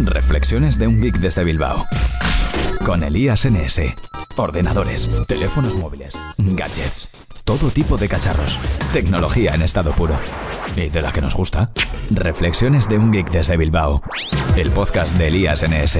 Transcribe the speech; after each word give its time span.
Reflexiones 0.00 0.78
de 0.78 0.86
un 0.86 1.00
geek 1.00 1.18
desde 1.18 1.44
Bilbao. 1.44 1.84
Con 2.84 3.02
Elías 3.02 3.44
NS. 3.44 3.80
Ordenadores, 4.36 5.08
teléfonos 5.26 5.74
móviles, 5.76 6.16
gadgets, 6.38 7.08
todo 7.44 7.70
tipo 7.70 7.96
de 7.96 8.08
cacharros. 8.08 8.60
Tecnología 8.92 9.54
en 9.54 9.62
estado 9.62 9.92
puro. 9.92 10.14
¿Y 10.76 10.88
de 10.88 11.02
la 11.02 11.12
que 11.12 11.20
nos 11.20 11.34
gusta? 11.34 11.72
Reflexiones 12.10 12.88
de 12.88 12.98
un 12.98 13.10
geek 13.10 13.30
desde 13.30 13.56
Bilbao. 13.56 14.02
El 14.56 14.70
podcast 14.70 15.16
de 15.16 15.28
Elías 15.28 15.64
NS. 15.68 15.98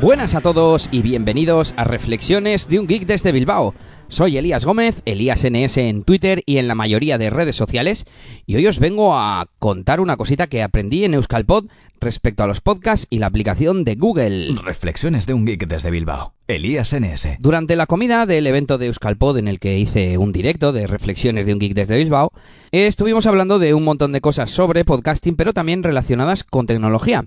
Buenas 0.00 0.34
a 0.34 0.42
todos 0.42 0.90
y 0.92 1.00
bienvenidos 1.00 1.72
a 1.78 1.84
Reflexiones 1.84 2.68
de 2.68 2.78
un 2.78 2.86
Geek 2.86 3.06
desde 3.06 3.32
Bilbao. 3.32 3.74
Soy 4.08 4.38
Elías 4.38 4.64
Gómez, 4.64 5.02
Elías 5.04 5.44
NS 5.44 5.78
en 5.78 6.04
Twitter 6.04 6.42
y 6.46 6.58
en 6.58 6.68
la 6.68 6.76
mayoría 6.76 7.18
de 7.18 7.28
redes 7.28 7.56
sociales, 7.56 8.04
y 8.46 8.54
hoy 8.54 8.66
os 8.68 8.78
vengo 8.78 9.16
a 9.16 9.48
contar 9.58 10.00
una 10.00 10.16
cosita 10.16 10.46
que 10.46 10.62
aprendí 10.62 11.04
en 11.04 11.14
Euskalpod 11.14 11.66
respecto 12.00 12.44
a 12.44 12.46
los 12.46 12.60
podcasts 12.60 13.06
y 13.10 13.18
la 13.18 13.26
aplicación 13.26 13.82
de 13.82 13.96
Google. 13.96 14.54
Reflexiones 14.62 15.26
de 15.26 15.34
un 15.34 15.44
geek 15.44 15.66
desde 15.66 15.90
Bilbao. 15.90 16.34
Elías 16.46 16.94
NS. 16.94 17.38
Durante 17.40 17.74
la 17.74 17.86
comida 17.86 18.26
del 18.26 18.46
evento 18.46 18.78
de 18.78 18.86
Euskalpod 18.86 19.38
en 19.38 19.48
el 19.48 19.58
que 19.58 19.78
hice 19.78 20.16
un 20.18 20.30
directo 20.30 20.72
de 20.72 20.86
Reflexiones 20.86 21.46
de 21.46 21.54
un 21.54 21.58
Geek 21.58 21.74
desde 21.74 21.96
Bilbao, 21.96 22.30
estuvimos 22.70 23.26
hablando 23.26 23.58
de 23.58 23.74
un 23.74 23.82
montón 23.82 24.12
de 24.12 24.20
cosas 24.20 24.52
sobre 24.52 24.84
podcasting, 24.84 25.34
pero 25.34 25.52
también 25.52 25.82
relacionadas 25.82 26.44
con 26.44 26.68
tecnología. 26.68 27.24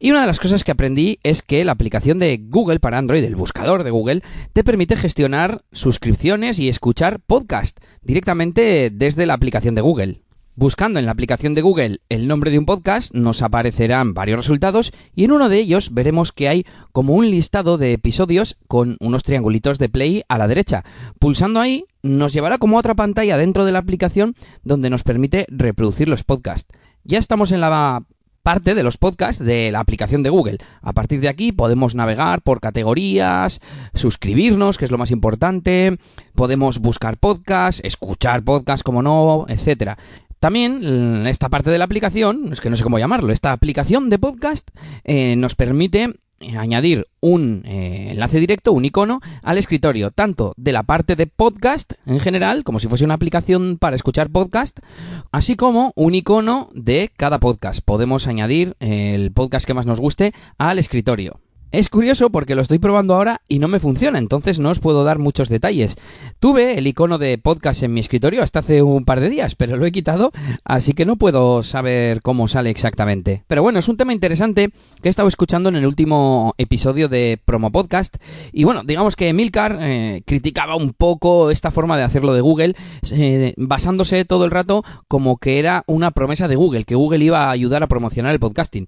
Y 0.00 0.10
una 0.10 0.22
de 0.22 0.26
las 0.26 0.40
cosas 0.40 0.64
que 0.64 0.72
aprendí 0.72 1.20
es 1.22 1.42
que 1.42 1.64
la 1.64 1.72
aplicación 1.72 2.18
de 2.18 2.40
Google 2.42 2.80
para 2.80 2.98
Android, 2.98 3.22
el 3.22 3.36
buscador 3.36 3.84
de 3.84 3.92
Google, 3.92 4.22
te 4.52 4.64
permite 4.64 4.96
gestionar 4.96 5.62
suscripciones 5.70 6.15
y 6.24 6.68
escuchar 6.68 7.20
podcast 7.20 7.78
directamente 8.02 8.90
desde 8.90 9.26
la 9.26 9.34
aplicación 9.34 9.74
de 9.74 9.82
Google. 9.82 10.22
Buscando 10.54 10.98
en 10.98 11.04
la 11.04 11.12
aplicación 11.12 11.54
de 11.54 11.60
Google 11.60 12.00
el 12.08 12.26
nombre 12.26 12.50
de 12.50 12.58
un 12.58 12.64
podcast 12.64 13.14
nos 13.14 13.42
aparecerán 13.42 14.14
varios 14.14 14.38
resultados 14.38 14.92
y 15.14 15.24
en 15.24 15.32
uno 15.32 15.48
de 15.48 15.58
ellos 15.58 15.92
veremos 15.92 16.32
que 16.32 16.48
hay 16.48 16.66
como 16.92 17.14
un 17.14 17.30
listado 17.30 17.76
de 17.76 17.92
episodios 17.92 18.56
con 18.66 18.96
unos 18.98 19.22
triangulitos 19.22 19.78
de 19.78 19.90
play 19.90 20.22
a 20.28 20.38
la 20.38 20.48
derecha. 20.48 20.84
Pulsando 21.20 21.60
ahí 21.60 21.84
nos 22.02 22.32
llevará 22.32 22.56
como 22.58 22.76
a 22.76 22.80
otra 22.80 22.94
pantalla 22.94 23.36
dentro 23.36 23.64
de 23.64 23.72
la 23.72 23.78
aplicación 23.78 24.34
donde 24.64 24.90
nos 24.90 25.04
permite 25.04 25.44
reproducir 25.48 26.08
los 26.08 26.24
podcasts. 26.24 26.72
Ya 27.04 27.18
estamos 27.18 27.52
en 27.52 27.60
la 27.60 28.02
parte 28.46 28.76
de 28.76 28.84
los 28.84 28.96
podcasts 28.96 29.44
de 29.44 29.72
la 29.72 29.80
aplicación 29.80 30.22
de 30.22 30.30
Google. 30.30 30.58
A 30.80 30.92
partir 30.92 31.18
de 31.18 31.28
aquí 31.28 31.50
podemos 31.50 31.96
navegar 31.96 32.42
por 32.42 32.60
categorías, 32.60 33.60
suscribirnos, 33.92 34.78
que 34.78 34.84
es 34.84 34.92
lo 34.92 34.98
más 34.98 35.10
importante, 35.10 35.98
podemos 36.36 36.78
buscar 36.78 37.16
podcasts, 37.16 37.80
escuchar 37.82 38.44
podcasts, 38.44 38.84
como 38.84 39.02
no, 39.02 39.46
etcétera. 39.48 39.98
También 40.38 41.26
esta 41.26 41.48
parte 41.48 41.72
de 41.72 41.78
la 41.78 41.86
aplicación, 41.86 42.52
es 42.52 42.60
que 42.60 42.70
no 42.70 42.76
sé 42.76 42.84
cómo 42.84 43.00
llamarlo, 43.00 43.32
esta 43.32 43.50
aplicación 43.50 44.10
de 44.10 44.20
podcast 44.20 44.70
eh, 45.02 45.34
nos 45.34 45.56
permite 45.56 46.14
añadir 46.58 47.06
un 47.20 47.62
eh, 47.64 48.08
enlace 48.12 48.40
directo, 48.40 48.72
un 48.72 48.84
icono, 48.84 49.20
al 49.42 49.58
escritorio, 49.58 50.10
tanto 50.10 50.52
de 50.56 50.72
la 50.72 50.82
parte 50.82 51.16
de 51.16 51.26
podcast 51.26 51.94
en 52.04 52.20
general, 52.20 52.64
como 52.64 52.78
si 52.78 52.88
fuese 52.88 53.04
una 53.04 53.14
aplicación 53.14 53.78
para 53.78 53.96
escuchar 53.96 54.30
podcast, 54.30 54.78
así 55.32 55.56
como 55.56 55.92
un 55.96 56.14
icono 56.14 56.70
de 56.74 57.10
cada 57.16 57.38
podcast. 57.38 57.80
Podemos 57.84 58.26
añadir 58.26 58.76
el 58.80 59.32
podcast 59.32 59.66
que 59.66 59.74
más 59.74 59.86
nos 59.86 60.00
guste 60.00 60.32
al 60.58 60.78
escritorio. 60.78 61.40
Es 61.72 61.88
curioso 61.88 62.30
porque 62.30 62.54
lo 62.54 62.62
estoy 62.62 62.78
probando 62.78 63.14
ahora 63.14 63.40
y 63.48 63.58
no 63.58 63.66
me 63.66 63.80
funciona, 63.80 64.18
entonces 64.18 64.60
no 64.60 64.70
os 64.70 64.78
puedo 64.78 65.02
dar 65.02 65.18
muchos 65.18 65.48
detalles. 65.48 65.96
Tuve 66.38 66.78
el 66.78 66.86
icono 66.86 67.18
de 67.18 67.38
podcast 67.38 67.82
en 67.82 67.92
mi 67.92 68.00
escritorio 68.00 68.42
hasta 68.42 68.60
hace 68.60 68.82
un 68.82 69.04
par 69.04 69.20
de 69.20 69.28
días, 69.28 69.56
pero 69.56 69.76
lo 69.76 69.84
he 69.84 69.90
quitado, 69.90 70.30
así 70.64 70.92
que 70.92 71.04
no 71.04 71.16
puedo 71.16 71.64
saber 71.64 72.22
cómo 72.22 72.46
sale 72.46 72.70
exactamente. 72.70 73.42
Pero 73.48 73.62
bueno, 73.62 73.80
es 73.80 73.88
un 73.88 73.96
tema 73.96 74.12
interesante 74.12 74.70
que 75.02 75.08
he 75.08 75.10
estado 75.10 75.28
escuchando 75.28 75.68
en 75.68 75.76
el 75.76 75.86
último 75.86 76.54
episodio 76.56 77.08
de 77.08 77.40
Promo 77.44 77.72
Podcast. 77.72 78.16
Y 78.52 78.62
bueno, 78.62 78.82
digamos 78.84 79.16
que 79.16 79.32
Milcar 79.32 79.78
eh, 79.80 80.22
criticaba 80.24 80.76
un 80.76 80.92
poco 80.92 81.50
esta 81.50 81.72
forma 81.72 81.96
de 81.98 82.04
hacerlo 82.04 82.32
de 82.32 82.42
Google, 82.42 82.76
eh, 83.10 83.54
basándose 83.56 84.24
todo 84.24 84.44
el 84.44 84.52
rato 84.52 84.84
como 85.08 85.38
que 85.38 85.58
era 85.58 85.82
una 85.88 86.12
promesa 86.12 86.46
de 86.46 86.54
Google, 86.54 86.84
que 86.84 86.94
Google 86.94 87.24
iba 87.24 87.46
a 87.46 87.50
ayudar 87.50 87.82
a 87.82 87.88
promocionar 87.88 88.32
el 88.32 88.40
podcasting. 88.40 88.86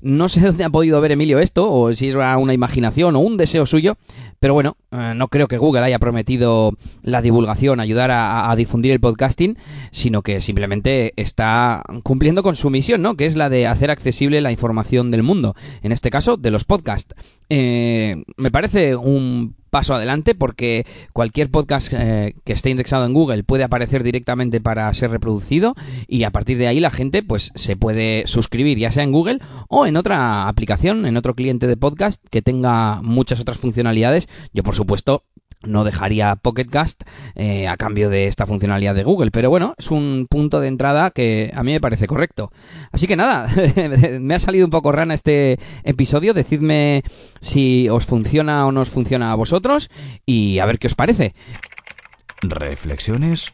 No 0.00 0.28
sé 0.28 0.40
dónde 0.46 0.64
ha 0.64 0.70
podido 0.70 1.00
ver 1.00 1.12
Emilio 1.12 1.38
esto, 1.38 1.70
o 1.70 1.92
si 1.92 2.08
es 2.08 2.14
una 2.14 2.54
imaginación 2.54 3.16
o 3.16 3.20
un 3.20 3.36
deseo 3.36 3.66
suyo, 3.66 3.96
pero 4.40 4.54
bueno, 4.54 4.76
eh, 4.90 5.12
no 5.14 5.28
creo 5.28 5.48
que 5.48 5.58
Google 5.58 5.82
haya 5.82 5.98
prometido 5.98 6.72
la 7.02 7.22
divulgación, 7.22 7.80
ayudar 7.80 8.10
a, 8.12 8.54
difundir 8.56 8.92
el 8.92 9.00
podcasting, 9.00 9.56
sino 9.90 10.22
que 10.22 10.40
simplemente 10.40 11.12
está 11.16 11.82
cumpliendo 12.02 12.42
con 12.42 12.56
su 12.56 12.68
misión, 12.68 13.02
¿no? 13.02 13.16
Que 13.16 13.26
es 13.26 13.36
la 13.36 13.48
de 13.48 13.66
hacer 13.66 13.90
accesible 13.90 14.40
la 14.40 14.50
información 14.50 15.10
del 15.10 15.22
mundo, 15.22 15.54
en 15.82 15.92
este 15.92 16.10
caso 16.10 16.36
de 16.36 16.50
los 16.50 16.64
podcasts. 16.64 17.14
Eh, 17.48 18.22
me 18.36 18.50
parece 18.50 18.96
un 18.96 19.54
paso 19.72 19.94
adelante 19.94 20.34
porque 20.34 20.84
cualquier 21.14 21.50
podcast 21.50 21.90
eh, 21.94 22.34
que 22.44 22.52
esté 22.52 22.68
indexado 22.68 23.06
en 23.06 23.14
Google 23.14 23.42
puede 23.42 23.64
aparecer 23.64 24.02
directamente 24.02 24.60
para 24.60 24.92
ser 24.92 25.10
reproducido 25.10 25.74
y 26.06 26.24
a 26.24 26.30
partir 26.30 26.58
de 26.58 26.68
ahí 26.68 26.78
la 26.78 26.90
gente 26.90 27.22
pues 27.22 27.52
se 27.54 27.74
puede 27.74 28.24
suscribir 28.26 28.78
ya 28.78 28.90
sea 28.90 29.02
en 29.02 29.12
Google 29.12 29.38
o 29.70 29.86
en 29.86 29.96
otra 29.96 30.46
aplicación, 30.46 31.06
en 31.06 31.16
otro 31.16 31.34
cliente 31.34 31.66
de 31.66 31.78
podcast 31.78 32.22
que 32.30 32.42
tenga 32.42 33.00
muchas 33.00 33.40
otras 33.40 33.56
funcionalidades. 33.56 34.28
Yo 34.52 34.62
por 34.62 34.74
supuesto 34.74 35.24
no 35.64 35.84
dejaría 35.84 36.36
Pocketcast 36.36 37.02
eh, 37.34 37.68
a 37.68 37.76
cambio 37.76 38.10
de 38.10 38.26
esta 38.26 38.46
funcionalidad 38.46 38.94
de 38.94 39.04
Google. 39.04 39.30
Pero 39.30 39.50
bueno, 39.50 39.74
es 39.78 39.90
un 39.90 40.26
punto 40.28 40.60
de 40.60 40.68
entrada 40.68 41.10
que 41.10 41.52
a 41.54 41.62
mí 41.62 41.72
me 41.72 41.80
parece 41.80 42.06
correcto. 42.06 42.52
Así 42.90 43.06
que 43.06 43.16
nada, 43.16 43.48
me 44.20 44.34
ha 44.34 44.38
salido 44.38 44.64
un 44.64 44.70
poco 44.70 44.92
rana 44.92 45.14
este 45.14 45.58
episodio. 45.84 46.34
Decidme 46.34 47.02
si 47.40 47.88
os 47.88 48.06
funciona 48.06 48.66
o 48.66 48.72
no 48.72 48.80
os 48.80 48.90
funciona 48.90 49.32
a 49.32 49.36
vosotros 49.36 49.90
y 50.26 50.58
a 50.58 50.66
ver 50.66 50.78
qué 50.78 50.86
os 50.86 50.94
parece. 50.94 51.34
Reflexiones 52.42 53.52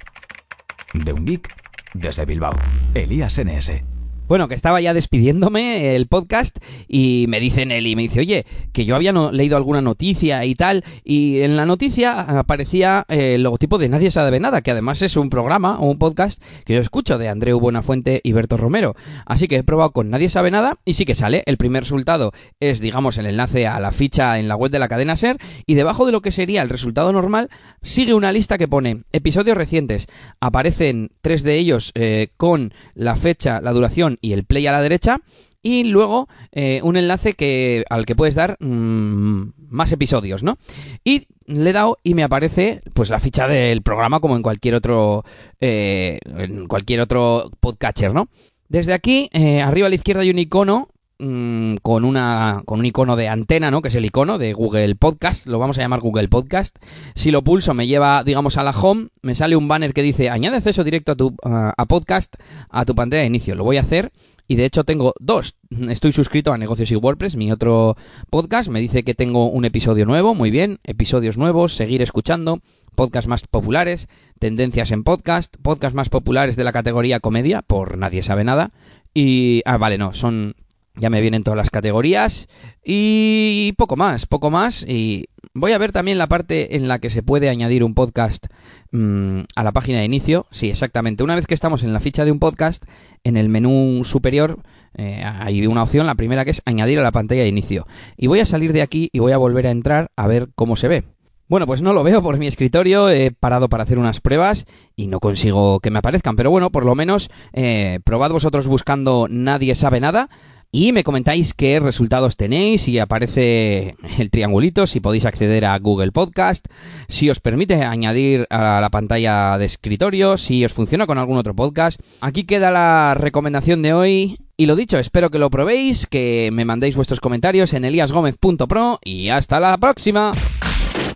de 0.94 1.12
un 1.12 1.26
geek 1.26 1.54
desde 1.94 2.24
Bilbao. 2.24 2.56
Elías 2.94 3.38
NS. 3.38 3.97
Bueno, 4.28 4.47
que 4.47 4.55
estaba 4.55 4.81
ya 4.83 4.93
despidiéndome 4.93 5.97
el 5.97 6.06
podcast 6.06 6.59
y 6.87 7.25
me 7.28 7.41
dice 7.41 7.65
Nelly, 7.65 7.97
me 7.97 8.03
dice, 8.03 8.21
oye, 8.21 8.44
que 8.75 8.84
yo 8.84 8.94
había 8.94 9.12
leído 9.12 9.56
alguna 9.56 9.81
noticia 9.81 10.44
y 10.44 10.55
tal, 10.55 10.84
y 11.03 11.41
en 11.41 11.56
la 11.56 11.65
noticia 11.65 12.21
aparecía 12.21 13.06
el 13.09 13.43
logotipo 13.43 13.78
de 13.78 13.89
Nadie 13.89 14.11
sabe 14.11 14.39
nada, 14.39 14.61
que 14.61 14.71
además 14.71 15.00
es 15.00 15.16
un 15.16 15.31
programa 15.31 15.78
o 15.78 15.91
un 15.91 15.99
podcast 15.99 16.43
que 16.66 16.75
yo 16.75 16.81
escucho 16.81 17.16
de 17.16 17.31
Andreu 17.31 17.59
Buenafuente 17.59 18.21
y 18.22 18.33
Berto 18.33 18.59
Romero. 18.59 18.94
Así 19.25 19.49
que 19.49 19.56
he 19.56 19.65
probado 19.65 19.93
con 19.93 20.11
Nadie 20.11 20.28
sabe 20.28 20.50
nada 20.50 20.78
y 20.84 20.93
sí 20.93 21.06
que 21.06 21.15
sale. 21.15 21.43
El 21.47 21.56
primer 21.56 21.84
resultado 21.84 22.33
es, 22.60 22.81
digamos, 22.81 23.16
el 23.16 23.25
enlace 23.25 23.66
a 23.66 23.81
la 23.81 23.93
ficha 23.93 24.39
en 24.39 24.47
la 24.47 24.56
web 24.56 24.71
de 24.71 24.78
la 24.78 24.89
cadena 24.89 25.16
Ser 25.16 25.39
y 25.65 25.72
debajo 25.72 26.05
de 26.05 26.12
lo 26.12 26.21
que 26.21 26.33
sería 26.33 26.60
el 26.60 26.69
resultado 26.69 27.15
normal 27.15 27.49
sigue 27.81 28.12
una 28.12 28.33
lista 28.33 28.59
que 28.59 28.69
pone 28.69 29.05
episodios 29.12 29.56
recientes. 29.56 30.06
Aparecen 30.39 31.12
tres 31.22 31.43
de 31.43 31.56
ellos 31.56 31.93
eh, 31.95 32.28
con 32.37 32.75
la 32.95 33.16
fecha, 33.16 33.62
la 33.62 33.72
duración 33.72 34.17
y 34.20 34.32
el 34.32 34.44
play 34.44 34.66
a 34.66 34.72
la 34.72 34.82
derecha. 34.82 35.20
Y 35.60 35.84
luego 35.84 36.28
eh, 36.52 36.80
un 36.84 36.96
enlace 36.96 37.34
que, 37.34 37.84
al 37.90 38.06
que 38.06 38.14
puedes 38.14 38.36
dar 38.36 38.56
mm, 38.60 39.52
más 39.68 39.90
episodios, 39.90 40.42
¿no? 40.42 40.56
Y 41.02 41.26
le 41.46 41.70
he 41.70 41.72
dado 41.72 41.98
y 42.02 42.14
me 42.14 42.22
aparece 42.22 42.80
pues 42.94 43.10
la 43.10 43.18
ficha 43.18 43.48
del 43.48 43.82
programa 43.82 44.20
como 44.20 44.36
en 44.36 44.42
cualquier 44.42 44.76
otro 44.76 45.24
eh, 45.60 46.20
en 46.24 46.68
cualquier 46.68 47.00
otro 47.00 47.50
podcatcher, 47.60 48.14
¿no? 48.14 48.28
Desde 48.68 48.92
aquí, 48.92 49.30
eh, 49.32 49.62
arriba 49.62 49.86
a 49.86 49.90
la 49.90 49.96
izquierda 49.96 50.22
hay 50.22 50.30
un 50.30 50.38
icono 50.38 50.88
mm, 51.18 51.76
con, 51.82 52.04
una, 52.04 52.62
con 52.64 52.80
un 52.80 52.86
icono 52.86 53.16
de 53.16 53.28
antena, 53.28 53.70
¿no? 53.70 53.82
Que 53.82 53.88
es 53.88 53.94
el 53.94 54.04
icono 54.04 54.38
de 54.38 54.52
Google 54.52 54.94
Podcast, 54.94 55.46
lo 55.46 55.58
vamos 55.58 55.78
a 55.78 55.82
llamar 55.82 56.00
Google 56.00 56.28
Podcast. 56.28 56.76
Si 57.14 57.30
lo 57.30 57.42
pulso 57.42 57.74
me 57.74 57.86
lleva, 57.86 58.22
digamos, 58.24 58.56
a 58.56 58.62
la 58.62 58.70
home, 58.70 59.08
me 59.22 59.34
sale 59.34 59.56
un 59.56 59.68
banner 59.68 59.92
que 59.92 60.02
dice 60.02 60.30
añade 60.30 60.56
acceso 60.56 60.84
directo 60.84 61.12
a 61.12 61.16
tu 61.16 61.34
a 61.42 61.86
podcast 61.86 62.34
a 62.70 62.84
tu 62.84 62.94
pantalla 62.94 63.22
de 63.22 63.28
inicio. 63.28 63.54
Lo 63.54 63.64
voy 63.64 63.76
a 63.76 63.82
hacer 63.82 64.12
y 64.48 64.56
de 64.56 64.64
hecho 64.64 64.84
tengo 64.84 65.14
dos. 65.20 65.56
Estoy 65.88 66.12
suscrito 66.12 66.53
a 66.53 66.59
Negocios 66.59 66.91
y 66.91 66.97
WordPress, 66.97 67.36
mi 67.36 67.53
otro 67.53 67.97
podcast. 68.30 68.71
Me 68.71 68.80
dice 68.80 69.04
que 69.04 69.14
tengo 69.14 69.50
un 69.50 69.66
episodio 69.66 70.06
nuevo, 70.06 70.34
muy 70.34 70.50
bien. 70.50 70.80
Episodios 70.84 71.36
nuevos, 71.36 71.74
seguir 71.74 72.00
escuchando. 72.00 72.60
Podcasts 72.97 73.28
más 73.28 73.47
populares, 73.47 74.09
tendencias 74.41 74.91
en 74.91 75.04
podcast, 75.04 75.54
podcasts 75.62 75.94
más 75.94 76.09
populares 76.09 76.56
de 76.56 76.64
la 76.64 76.72
categoría 76.72 77.21
comedia, 77.21 77.62
por 77.62 77.97
nadie 77.97 78.22
sabe 78.22 78.42
nada. 78.42 78.72
Y. 79.14 79.62
Ah, 79.66 79.76
vale, 79.76 79.98
no, 79.98 80.14
son 80.14 80.56
ya 80.98 81.10
me 81.10 81.21
vienen 81.21 81.42
todas 81.42 81.56
las 81.56 81.71
categorías 81.71 82.48
y 82.84 83.72
poco 83.77 83.97
más, 83.97 84.27
poco 84.27 84.50
más. 84.50 84.84
Y 84.86 85.27
voy 85.54 85.72
a 85.72 85.78
ver 85.78 85.92
también 85.92 86.18
la 86.18 86.27
parte 86.27 86.77
en 86.77 86.89
la 86.89 86.98
que 86.98 87.10
se 87.10 87.22
puede 87.22 87.48
añadir 87.48 87.84
un 87.84 87.95
podcast 87.95 88.47
mm, 88.92 89.41
a 89.56 89.65
la 89.65 89.72
página 89.72 89.98
de 89.98 90.04
inicio. 90.04 90.47
Sí, 90.50 90.68
exactamente. 90.71 91.22
Una 91.22 91.36
vez 91.36 91.47
que 91.47 91.54
estamos 91.54 91.83
en 91.84 91.92
la 91.92 92.00
ficha 92.00 92.24
de 92.24 92.33
un 92.33 92.39
podcast, 92.39 92.84
en 93.24 93.36
el 93.36 93.48
menú 93.48 94.03
superior 94.04 94.60
eh, 94.95 95.22
hay 95.24 95.66
una 95.66 95.83
opción, 95.83 96.06
la 96.06 96.15
primera 96.15 96.45
que 96.45 96.50
es 96.50 96.62
añadir 96.65 96.98
a 96.98 97.03
la 97.03 97.12
pantalla 97.12 97.42
de 97.42 97.48
inicio. 97.48 97.86
Y 98.16 98.27
voy 98.27 98.41
a 98.41 98.47
salir 98.47 98.72
de 98.72 98.83
aquí 98.83 99.10
y 99.12 99.21
voy 99.21 99.33
a 99.33 99.39
volver 99.39 99.66
a 99.66 99.71
entrar 99.71 100.10
a 100.16 100.27
ver 100.27 100.48
cómo 100.54 100.77
se 100.77 100.89
ve. 100.89 101.04
Bueno, 101.48 101.66
pues 101.66 101.80
no 101.80 101.95
lo 101.95 102.03
veo 102.03 102.21
por 102.22 102.36
mi 102.36 102.47
escritorio, 102.47 103.09
he 103.09 103.30
parado 103.30 103.71
para 103.71 103.84
hacer 103.84 103.98
unas 103.98 104.21
pruebas 104.21 104.66
y 104.97 105.06
no 105.06 105.18
consigo 105.18 105.80
que 105.80 105.91
me 105.91 106.00
aparezcan, 106.00 106.36
pero 106.36 106.50
bueno, 106.50 106.71
por 106.71 106.84
lo 106.84 106.95
menos 106.95 107.30
eh, 107.54 108.00
probad 108.04 108.30
vosotros 108.30 108.66
buscando 108.66 109.28
Nadie 109.30 109.74
sabe 109.74 109.98
nada 109.98 110.28
y 110.70 110.92
me 110.92 111.04
comentáis 111.04 111.54
qué 111.54 111.80
resultados 111.80 112.36
tenéis, 112.36 112.82
si 112.82 112.98
aparece 112.98 113.97
el 114.18 114.30
triangulito, 114.30 114.86
si 114.86 115.00
podéis 115.00 115.24
acceder 115.24 115.65
a 115.65 115.78
Google 115.78 116.12
Podcast, 116.12 116.66
si 117.09 117.30
os 117.30 117.41
permite 117.41 117.82
añadir 117.84 118.47
a 118.50 118.80
la 118.80 118.91
pantalla 118.91 119.56
de 119.59 119.65
escritorio, 119.65 120.36
si 120.36 120.65
os 120.65 120.72
funciona 120.72 121.06
con 121.06 121.18
algún 121.18 121.38
otro 121.38 121.54
podcast. 121.54 122.00
Aquí 122.20 122.44
queda 122.44 122.70
la 122.70 123.15
recomendación 123.15 123.82
de 123.82 123.92
hoy. 123.92 124.38
Y 124.56 124.66
lo 124.66 124.74
dicho, 124.74 124.98
espero 124.98 125.30
que 125.30 125.38
lo 125.38 125.50
probéis, 125.50 126.06
que 126.06 126.50
me 126.53 126.65
mandéis 126.65 126.97
vuestros 126.97 127.21
comentarios 127.21 127.72
en 127.74 127.84
eliasgomez.pro 127.84 128.98
y 129.04 129.28
hasta 129.28 129.60
la 129.60 129.76
próxima. 129.78 130.32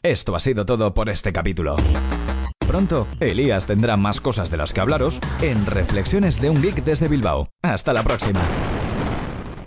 Esto 0.03 0.35
ha 0.35 0.41
sido 0.41 0.65
todo 0.65 0.95
por 0.95 1.09
este 1.09 1.33
capítulo. 1.33 1.77
Pronto, 2.67 3.07
Elías 3.21 3.67
tendrá 3.67 3.97
más 3.97 4.21
cosas 4.21 4.51
de 4.51 4.57
las 4.57 4.73
que 4.73 4.81
hablaros 4.81 5.21
en 5.43 5.67
Reflexiones 5.67 6.41
de 6.41 6.51
un 6.51 6.63
Geek 6.63 6.85
desde 6.85 7.09
Bilbao. 7.09 7.51
Hasta 7.63 7.93
la 7.93 8.03
próxima. 8.03 8.41